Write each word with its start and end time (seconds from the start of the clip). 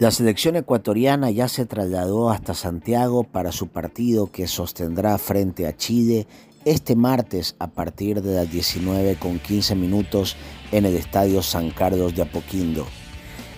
La 0.00 0.10
selección 0.10 0.56
ecuatoriana 0.56 1.30
ya 1.30 1.46
se 1.46 1.66
trasladó 1.66 2.30
hasta 2.30 2.52
Santiago 2.52 3.22
para 3.22 3.52
su 3.52 3.68
partido 3.68 4.26
que 4.26 4.48
sostendrá 4.48 5.16
frente 5.18 5.68
a 5.68 5.76
Chile 5.76 6.26
este 6.64 6.96
martes 6.96 7.54
a 7.60 7.68
partir 7.68 8.20
de 8.20 8.34
las 8.34 8.50
19 8.50 9.14
con 9.16 9.38
15 9.38 9.76
minutos 9.76 10.36
en 10.72 10.84
el 10.84 10.96
Estadio 10.96 11.42
San 11.42 11.70
Carlos 11.70 12.16
de 12.16 12.22
Apoquindo. 12.22 12.86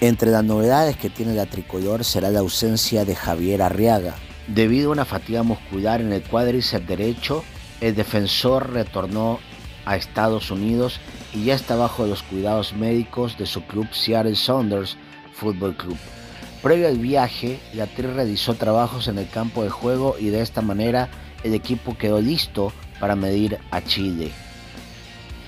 Entre 0.00 0.30
las 0.30 0.44
novedades 0.44 0.98
que 0.98 1.08
tiene 1.08 1.34
la 1.34 1.46
tricolor 1.46 2.04
será 2.04 2.30
la 2.30 2.40
ausencia 2.40 3.06
de 3.06 3.14
Javier 3.14 3.62
Arriaga. 3.62 4.14
Debido 4.48 4.90
a 4.90 4.92
una 4.92 5.04
fatiga 5.06 5.42
muscular 5.42 6.02
en 6.02 6.12
el 6.12 6.22
cuádriceps 6.22 6.86
derecho, 6.86 7.42
el 7.80 7.94
defensor 7.94 8.70
retornó 8.70 9.38
a 9.86 9.96
Estados 9.96 10.50
Unidos 10.50 11.00
y 11.32 11.44
ya 11.44 11.54
está 11.54 11.74
bajo 11.74 12.06
los 12.06 12.22
cuidados 12.22 12.74
médicos 12.74 13.38
de 13.38 13.46
su 13.46 13.62
club 13.62 13.86
Seattle 13.92 14.36
Saunders 14.36 14.98
Football 15.32 15.76
Club. 15.76 15.96
Previo 16.62 16.88
al 16.88 16.98
viaje, 16.98 17.60
la 17.72 17.86
TRI 17.86 18.08
realizó 18.08 18.54
trabajos 18.54 19.06
en 19.06 19.18
el 19.18 19.28
campo 19.28 19.62
de 19.62 19.70
juego 19.70 20.16
y 20.18 20.30
de 20.30 20.42
esta 20.42 20.60
manera 20.60 21.08
el 21.44 21.54
equipo 21.54 21.96
quedó 21.96 22.20
listo 22.20 22.72
para 22.98 23.14
medir 23.14 23.58
a 23.70 23.80
Chile. 23.80 24.32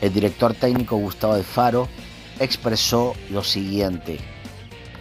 El 0.00 0.14
director 0.14 0.54
técnico 0.54 0.96
Gustavo 0.96 1.34
Alfaro 1.34 1.88
expresó 2.40 3.14
lo 3.30 3.44
siguiente. 3.44 4.18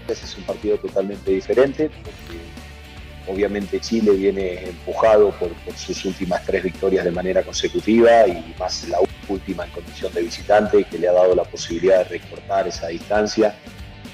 Ese 0.10 0.26
es 0.26 0.38
un 0.38 0.44
partido 0.44 0.78
totalmente 0.78 1.32
diferente, 1.32 1.90
porque 1.90 3.32
obviamente 3.32 3.80
Chile 3.80 4.12
viene 4.12 4.66
empujado 4.66 5.32
por, 5.32 5.52
sus 5.78 6.04
últimas 6.04 6.44
tres 6.46 6.64
victorias 6.64 7.06
de 7.06 7.12
manera 7.12 7.44
consecutiva 7.44 8.28
y 8.28 8.54
más 8.60 8.90
la 8.90 8.98
última 9.30 9.64
en 9.64 9.72
condición 9.72 10.14
de 10.14 10.24
visitante, 10.24 10.84
que 10.84 11.00
le 11.00 11.08
ha 11.08 11.14
dado 11.14 11.34
la 11.34 11.46
posibilidad 11.46 12.00
de 12.00 12.20
recortar 12.20 12.68
esa 12.68 12.88
distancia 12.88 13.56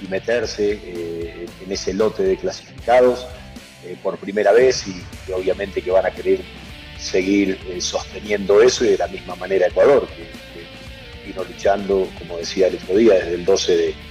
y 0.01 0.07
meterse 0.07 0.79
eh, 0.84 1.38
en 1.69 1.73
ese 1.73 1.93
lote 1.93 2.23
de 2.23 2.35
clasificados 2.35 3.27
eh, 3.85 3.95
por 4.01 4.17
primera 4.17 4.51
vez 4.51 4.87
y, 4.87 5.03
obviamente 5.31 5.84
que 5.84 5.91
van 5.91 6.07
a 6.07 6.11
querer 6.11 6.41
seguir 6.98 7.59
eh, 7.67 7.79
sosteniendo 7.79 8.61
eso 8.61 8.84
y 8.84 8.89
de 8.89 8.98
la 8.98 9.07
misma 9.07 9.35
manera 9.35 9.67
Ecuador, 9.67 10.07
que, 10.07 10.27
vino 11.26 11.43
luchando, 11.43 12.09
como 12.17 12.37
decía 12.37 12.67
el 12.67 12.76
otro 12.76 12.95
día, 12.98 13.13
desde 13.13 13.35
el 13.35 13.45
12 13.45 13.77
de 13.77 14.09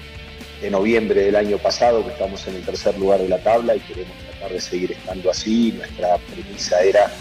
de 0.60 0.70
noviembre 0.70 1.22
del 1.22 1.36
año 1.36 1.58
pasado, 1.58 2.04
que 2.04 2.10
estamos 2.10 2.46
en 2.48 2.56
el 2.56 2.64
tercer 2.64 2.98
lugar 2.98 3.20
de 3.20 3.28
la 3.28 3.38
tabla 3.38 3.76
y 3.76 3.80
queremos 3.80 4.16
tratar 4.18 4.52
de 4.52 4.60
seguir 4.60 4.92
estando 4.92 5.30
así. 5.30 5.72
Nuestra 5.72 6.18
premisa 6.18 6.80
era 6.80 7.12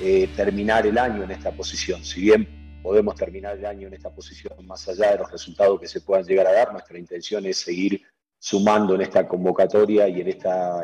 eh, 0.00 0.28
terminar 0.34 0.86
el 0.86 0.98
año 0.98 1.22
en 1.22 1.30
esta 1.30 1.52
posición. 1.52 2.04
Si 2.04 2.22
bien 2.22 2.80
podemos 2.82 3.14
terminar 3.14 3.56
el 3.56 3.66
año 3.66 3.86
en 3.86 3.94
esta 3.94 4.10
posición, 4.10 4.54
más 4.66 4.88
allá 4.88 5.12
de 5.12 5.18
los 5.18 5.30
resultados 5.30 5.80
que 5.80 5.86
se 5.86 6.00
puedan 6.00 6.26
llegar 6.26 6.46
a 6.48 6.52
dar, 6.52 6.72
nuestra 6.72 6.98
intención 6.98 7.46
es 7.46 7.58
seguir 7.58 8.02
sumando 8.42 8.96
en 8.96 9.02
esta 9.02 9.28
convocatoria 9.28 10.08
y 10.08 10.20
en 10.20 10.28
esta 10.28 10.82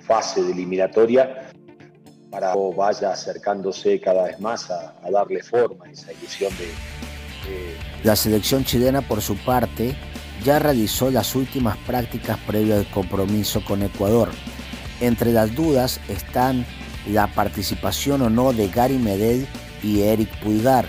fase 0.00 0.42
de 0.42 0.50
eliminatoria 0.50 1.48
para 2.28 2.54
que 2.54 2.58
vaya 2.76 3.12
acercándose 3.12 4.00
cada 4.00 4.24
vez 4.24 4.40
más 4.40 4.68
a, 4.68 4.92
darle 5.08 5.44
forma 5.44 5.84
a 5.84 5.90
esa 5.90 6.12
ilusión 6.12 6.52
de... 6.58 6.72
La 8.02 8.16
selección 8.16 8.64
chilena, 8.64 9.00
por 9.00 9.22
su 9.22 9.36
parte, 9.36 9.94
ya 10.42 10.58
realizó 10.58 11.12
las 11.12 11.36
últimas 11.36 11.76
prácticas 11.86 12.36
previo 12.48 12.74
al 12.74 12.90
compromiso 12.90 13.64
con 13.64 13.82
Ecuador. 13.82 14.30
Entre 15.00 15.30
las 15.30 15.54
dudas 15.54 16.00
están 16.08 16.66
la 17.06 17.28
participación 17.28 18.22
o 18.22 18.30
no 18.30 18.52
de 18.52 18.66
Gary 18.66 18.98
Medel 18.98 19.46
y 19.84 20.00
Eric 20.00 20.36
Pulgar. 20.40 20.86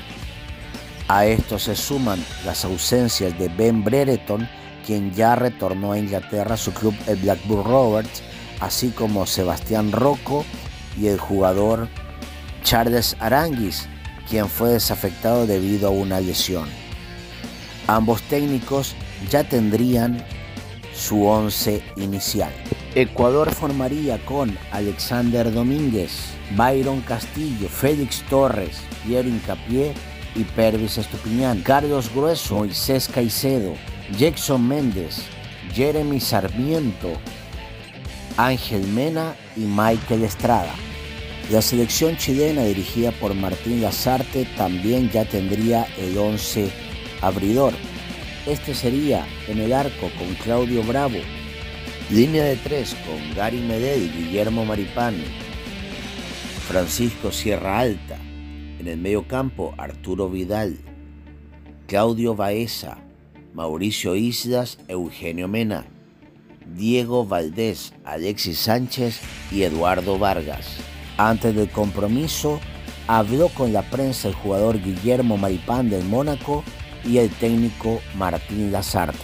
A 1.08 1.28
esto 1.28 1.60
se 1.60 1.76
suman 1.76 2.20
las 2.46 2.66
ausencias 2.66 3.38
de 3.38 3.48
Ben 3.50 3.84
Brereton, 3.84 4.50
quien 4.86 5.14
ya 5.14 5.36
retornó 5.36 5.94
a 5.94 5.98
Inglaterra 5.98 6.58
su 6.58 6.74
club 6.74 6.94
el 7.08 7.18
Blackburn 7.18 7.64
Roberts, 7.64 8.22
así 8.60 8.90
como 8.90 9.26
Sebastián 9.26 9.92
Rocco 9.92 10.46
y 11.00 11.08
el 11.08 11.20
jugador 11.20 11.90
Charles 12.64 13.16
Aranguis, 13.20 13.88
quien 14.30 14.48
fue 14.48 14.70
desafectado 14.70 15.48
debido 15.48 15.88
a 15.88 15.92
una 15.92 16.20
lesión. 16.20 16.70
Ambos 17.88 18.22
técnicos 18.24 18.96
ya 19.30 19.44
tendrían 19.44 20.24
su 20.96 21.26
once 21.26 21.84
inicial. 21.98 22.54
Ecuador 22.96 23.54
formaría 23.54 24.24
con 24.26 24.58
Alexander 24.72 25.52
Domínguez, 25.52 26.12
Byron 26.56 27.02
Castillo, 27.02 27.68
Félix 27.68 28.22
Torres, 28.30 28.82
Pierre 29.04 29.28
Incapié 29.28 29.94
y 30.36 30.44
Pervis 30.44 31.00
Estupiñán, 31.00 31.62
Carlos 31.62 32.12
Grueso, 32.14 32.58
Moisés 32.58 33.10
Caicedo, 33.12 33.74
Jackson 34.18 34.68
Méndez, 34.68 35.24
Jeremy 35.74 36.20
Sarmiento, 36.20 37.14
Ángel 38.38 38.86
Mena 38.88 39.36
y 39.56 39.62
Michael 39.62 40.24
Estrada. 40.24 40.74
La 41.52 41.64
selección 41.64 42.16
chilena 42.18 42.64
dirigida 42.64 43.12
por 43.12 43.34
Martín 43.34 43.82
Lazarte 43.82 44.46
también 44.56 45.10
ya 45.10 45.26
tendría 45.26 45.88
el 45.98 46.16
once 46.16 46.70
abridor. 47.22 47.74
Este 48.46 48.76
sería 48.76 49.26
en 49.48 49.60
el 49.60 49.74
arco 49.74 50.12
con 50.20 50.32
Claudio 50.44 50.84
Bravo. 50.84 51.18
Línea 52.12 52.44
de 52.44 52.58
tres 52.58 52.96
con 53.08 53.36
Gary 53.36 53.62
Medel, 53.62 54.14
Guillermo 54.14 54.64
Maripán, 54.64 55.16
Francisco 56.68 57.32
Sierra 57.32 57.80
Alta. 57.80 58.18
En 58.80 58.88
el 58.88 58.98
medio 58.98 59.28
campo, 59.28 59.74
Arturo 59.78 60.30
Vidal, 60.30 60.78
Claudio 61.88 62.36
Baeza, 62.36 63.03
Mauricio 63.54 64.16
Islas, 64.16 64.80
Eugenio 64.88 65.48
Mena, 65.48 65.86
Diego 66.76 67.26
Valdés, 67.26 67.94
Alexis 68.04 68.60
Sánchez 68.60 69.20
y 69.52 69.64
Eduardo 69.64 70.18
Vargas. 70.18 70.78
Antes 71.18 71.56
del 71.56 71.70
compromiso, 71.70 72.60
habló 73.08 73.50
con 73.50 73.74
la 73.74 73.84
prensa 73.84 74.28
el 74.28 74.34
jugador 74.34 74.82
Guillermo 74.82 75.38
Maripán 75.38 75.90
del 75.90 76.04
Mónaco 76.06 76.64
y 77.06 77.18
el 77.18 77.30
técnico 77.30 78.02
Martín 78.16 78.72
Lazarte. 78.72 79.20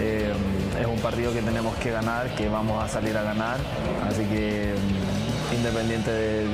Eh, 0.00 0.32
es 0.80 0.86
un 0.86 0.98
partido 0.98 1.32
que 1.32 1.42
tenemos 1.42 1.76
que 1.78 1.90
ganar, 1.90 2.34
que 2.36 2.48
vamos 2.48 2.82
a 2.82 2.88
salir 2.88 3.16
a 3.16 3.22
ganar, 3.22 3.58
así 4.06 4.22
que 4.26 4.74
mm, 4.74 5.54
independiente 5.56 6.10
de, 6.10 6.44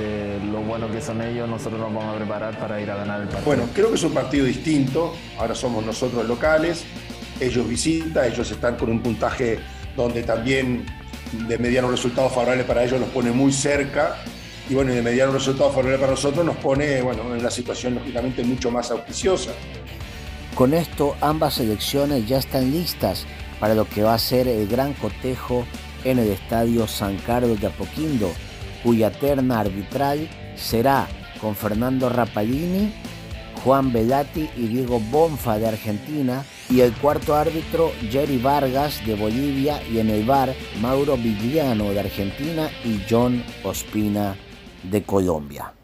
lo 0.54 0.60
bueno 0.60 0.90
que 0.90 1.00
son 1.00 1.20
ellos, 1.20 1.48
nosotros 1.48 1.80
nos 1.80 1.92
vamos 1.92 2.14
a 2.14 2.16
preparar 2.16 2.58
para 2.58 2.80
ir 2.80 2.90
a 2.90 2.96
ganar 2.96 3.20
el 3.20 3.26
partido. 3.26 3.44
Bueno, 3.44 3.68
creo 3.74 3.88
que 3.88 3.96
es 3.96 4.04
un 4.04 4.14
partido 4.14 4.46
distinto, 4.46 5.14
ahora 5.36 5.54
somos 5.54 5.84
nosotros 5.84 6.26
locales, 6.26 6.84
ellos 7.40 7.68
visitan, 7.68 8.30
ellos 8.30 8.48
están 8.50 8.76
con 8.76 8.88
un 8.88 9.02
puntaje 9.02 9.58
donde 9.96 10.22
también 10.22 10.86
de 11.48 11.58
mediano 11.58 11.90
resultado 11.90 12.28
favorable 12.28 12.62
para 12.62 12.84
ellos 12.84 13.00
nos 13.00 13.08
pone 13.08 13.32
muy 13.32 13.52
cerca 13.52 14.16
y 14.70 14.74
bueno, 14.74 14.92
de 14.92 15.02
mediano 15.02 15.32
resultado 15.32 15.70
favorable 15.70 15.98
para 15.98 16.12
nosotros 16.12 16.46
nos 16.46 16.56
pone 16.56 17.02
bueno, 17.02 17.34
en 17.34 17.42
la 17.42 17.50
situación 17.50 17.96
lógicamente 17.96 18.44
mucho 18.44 18.70
más 18.70 18.92
auspiciosa. 18.92 19.50
Con 20.54 20.72
esto, 20.72 21.16
ambas 21.20 21.54
selecciones 21.54 22.28
ya 22.28 22.38
están 22.38 22.70
listas 22.70 23.26
para 23.58 23.74
lo 23.74 23.88
que 23.88 24.04
va 24.04 24.14
a 24.14 24.18
ser 24.18 24.46
el 24.46 24.68
gran 24.68 24.92
cotejo 24.94 25.66
en 26.04 26.20
el 26.20 26.28
estadio 26.28 26.86
San 26.86 27.16
Carlos 27.18 27.60
de 27.60 27.66
Apoquindo, 27.66 28.30
cuya 28.84 29.10
terna 29.10 29.60
arbitral 29.60 30.28
será 30.54 31.08
con 31.40 31.56
Fernando 31.56 32.08
Rapalini, 32.08 32.92
Juan 33.64 33.92
Velati 33.92 34.48
y 34.56 34.68
Diego 34.68 35.00
Bonfa 35.00 35.58
de 35.58 35.66
Argentina, 35.66 36.44
y 36.70 36.80
el 36.80 36.92
cuarto 36.92 37.34
árbitro 37.34 37.92
Jerry 38.10 38.38
Vargas 38.38 39.04
de 39.04 39.14
Bolivia 39.14 39.82
y 39.90 39.98
en 39.98 40.10
el 40.10 40.24
bar 40.24 40.54
Mauro 40.80 41.16
Vigliano 41.16 41.90
de 41.90 42.00
Argentina 42.00 42.70
y 42.84 43.02
John 43.08 43.42
Ospina 43.64 44.36
de 44.82 45.02
Colombia. 45.02 45.74